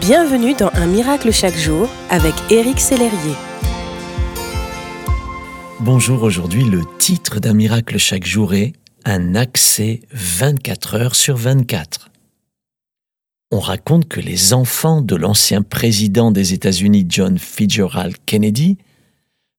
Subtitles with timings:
[0.00, 3.34] Bienvenue dans Un miracle chaque jour avec Éric Sellerier.
[5.80, 8.74] Bonjour, aujourd'hui le titre d'Un miracle chaque jour est
[9.04, 12.10] Un accès 24 heures sur 24.
[13.50, 18.76] On raconte que les enfants de l'ancien président des États-Unis John Fitzgerald Kennedy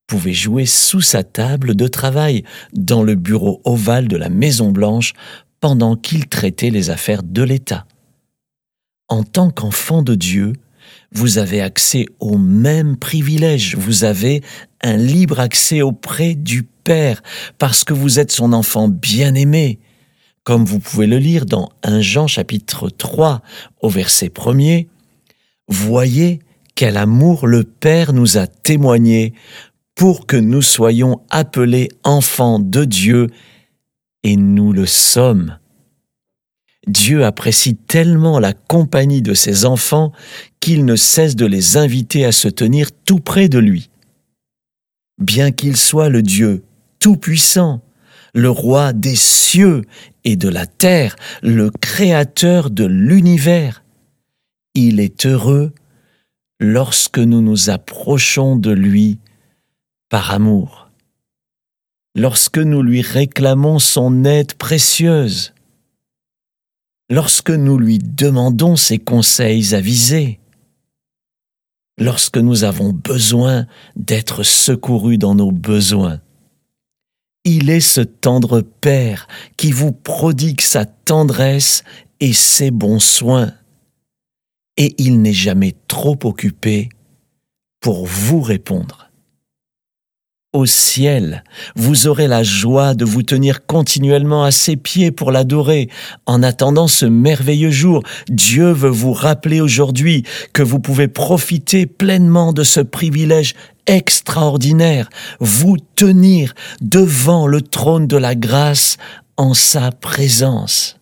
[0.06, 2.44] pouvaient jouer sous sa table de travail
[2.74, 5.14] dans le bureau ovale de la Maison Blanche
[5.62, 7.88] pendant qu'il traitait les affaires de l'État
[9.08, 10.54] en tant qu'enfant de Dieu,
[11.12, 14.42] vous avez accès aux mêmes privilèges, vous avez
[14.82, 17.22] un libre accès auprès du Père,
[17.58, 19.80] parce que vous êtes son enfant bien-aimé,
[20.44, 23.42] comme vous pouvez le lire dans 1 Jean chapitre 3
[23.82, 24.84] au verset 1
[25.68, 26.40] Voyez
[26.76, 29.34] quel amour le Père nous a témoigné
[29.96, 33.28] pour que nous soyons appelés enfants de Dieu,
[34.24, 35.58] et nous le sommes.
[36.88, 40.14] Dieu apprécie tellement la compagnie de ses enfants
[40.60, 43.90] qu'il ne cesse de les inviter à se tenir tout près de lui.
[45.20, 46.64] Bien qu'il soit le Dieu
[47.00, 47.82] tout-puissant,
[48.34, 49.84] le roi des cieux
[50.24, 53.84] et de la terre, le créateur de l'univers,
[54.74, 55.74] il est heureux
[56.60, 59.20] lorsque nous nous approchons de lui
[60.10, 60.90] par amour,
[62.16, 65.54] lorsque nous lui réclamons son aide précieuse,
[67.10, 70.40] lorsque nous lui demandons ses conseils avisés,
[71.98, 76.22] lorsque nous avons besoin d'être secourus dans nos besoins.
[77.44, 81.84] Il est ce tendre Père qui vous prodigue sa tendresse
[82.20, 83.54] et ses bons soins,
[84.76, 86.90] et il n'est jamais trop occupé
[87.80, 89.07] pour vous répondre
[90.58, 91.44] au ciel.
[91.76, 95.88] Vous aurez la joie de vous tenir continuellement à ses pieds pour l'adorer.
[96.26, 100.24] En attendant ce merveilleux jour, Dieu veut vous rappeler aujourd'hui
[100.54, 103.54] que vous pouvez profiter pleinement de ce privilège
[103.86, 108.98] extraordinaire, vous tenir devant le trône de la grâce
[109.38, 110.98] en sa présence.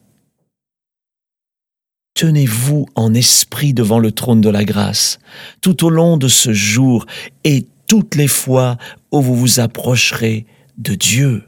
[2.13, 5.19] Tenez-vous en esprit devant le trône de la grâce
[5.61, 7.05] tout au long de ce jour
[7.43, 8.77] et toutes les fois
[9.11, 10.45] où vous vous approcherez
[10.77, 11.43] de Dieu.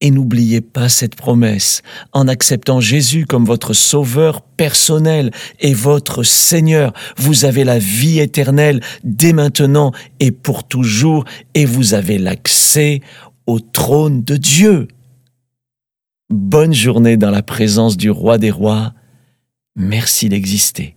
[0.00, 5.30] Et n'oubliez pas cette promesse, en acceptant Jésus comme votre sauveur personnel
[5.60, 11.24] et votre Seigneur, vous avez la vie éternelle dès maintenant et pour toujours,
[11.54, 13.00] et vous avez l'accès
[13.46, 14.88] au trône de Dieu.
[16.28, 18.92] Bonne journée dans la présence du Roi des Rois.
[19.76, 20.96] Merci d'exister.